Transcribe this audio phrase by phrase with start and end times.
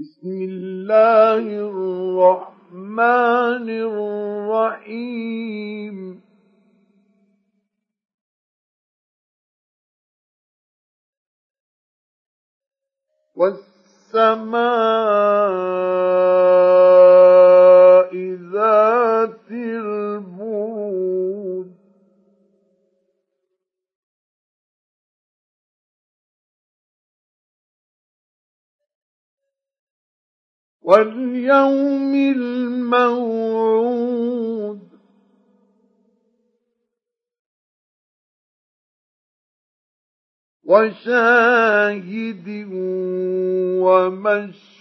[0.00, 3.68] بسم الله الرحمن
[4.48, 5.96] الرحيم.
[13.36, 14.40] والسماء
[30.90, 33.70] واليوم الموعود.
[40.64, 42.48] وشاهد
[43.82, 44.80] ومشهود.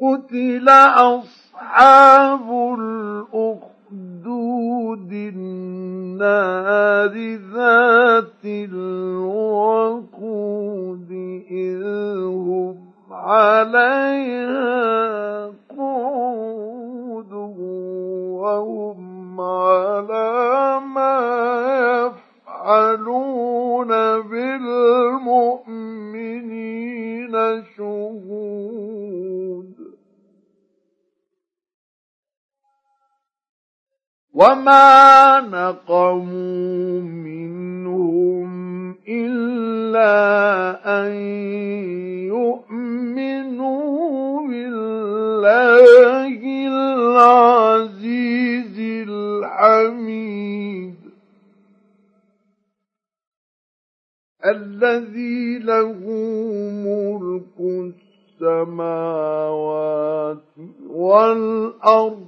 [0.00, 2.50] قتل أصحاب
[4.90, 7.14] الأخدود النار
[7.54, 9.90] ذات الوقود
[11.50, 11.82] إذ
[12.26, 12.76] هم
[13.10, 14.70] عليها
[15.78, 17.32] قعود
[18.42, 21.18] وهم على ما
[22.46, 23.88] يفعلون
[24.30, 25.74] بالمؤمنين
[27.76, 28.49] شهود.
[34.34, 38.50] وما نقموا منهم
[39.08, 40.10] إلا
[41.02, 41.12] أن
[42.30, 43.88] يؤمنوا
[44.48, 48.76] بالله العزيز
[49.08, 50.94] الحميد
[54.44, 55.98] الذي له
[56.86, 57.58] ملك
[58.40, 60.38] السماوات
[60.90, 62.19] والأرض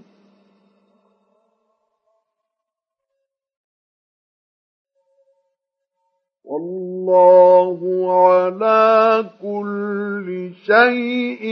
[7.84, 11.44] على كل شيء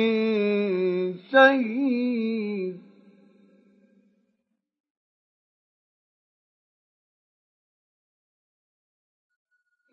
[1.33, 2.81] شهيد.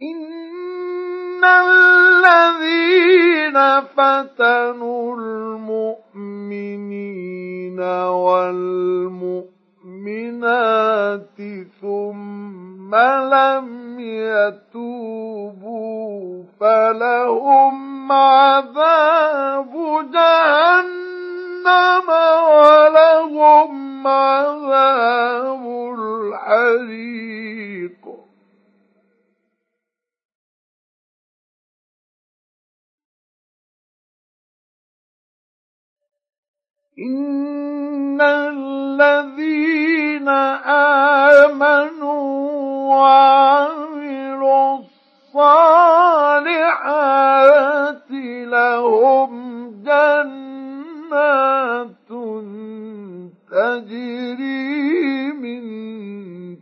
[0.01, 6.19] إن الذين فتنوا المؤمنين
[7.79, 9.47] والمؤمنات
[11.81, 12.95] ثم
[13.33, 13.67] لم
[13.99, 15.26] يتوبوا
[16.59, 19.73] فلهم عذاب
[20.11, 22.09] جهنم
[22.49, 25.63] ولهم عذاب
[25.99, 27.27] الحريق.
[36.99, 38.67] إن الذين
[40.27, 40.86] آمنوا
[49.83, 50.47] جنات
[53.51, 55.63] تجري من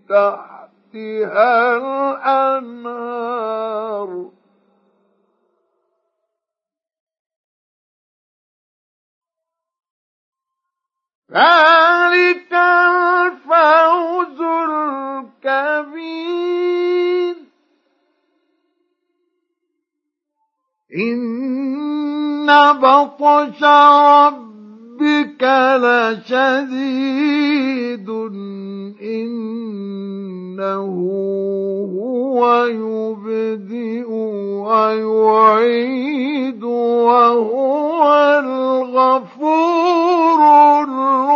[0.07, 3.05] تحتها الأنهار.
[11.31, 14.39] ذلك الفوز
[15.45, 16.25] الكبير.
[22.71, 23.63] بطش
[24.03, 25.43] ربك
[25.83, 27.29] لشديد
[29.01, 30.85] إنه
[31.95, 34.09] هو يبدئ
[34.65, 38.03] ويعيد وهو
[38.39, 40.05] الغفور
[40.83, 41.34] الودود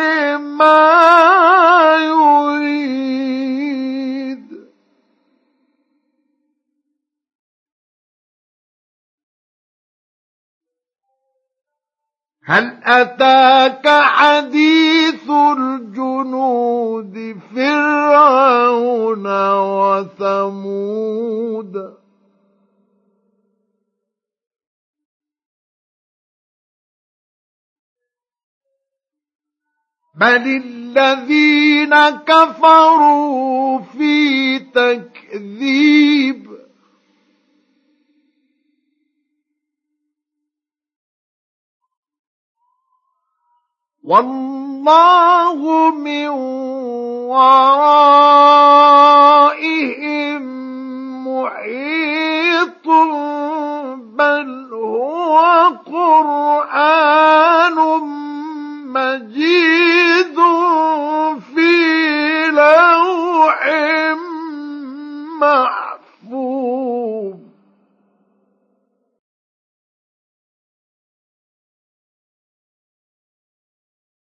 [0.00, 0.90] لما
[1.96, 2.50] يريد.
[12.44, 15.30] هل أتاك حديث
[17.34, 19.26] فرعون
[20.16, 21.30] وثمود.
[30.14, 36.50] بل الذين كفروا في تكذيب.
[44.02, 46.28] والله من
[49.50, 50.42] ورائهم
[51.28, 52.86] محيط
[54.18, 55.38] بل هو
[55.86, 57.78] قرآن
[58.86, 60.38] مجيد
[61.54, 61.74] في
[62.50, 63.60] لوح
[65.40, 65.79] محفوظ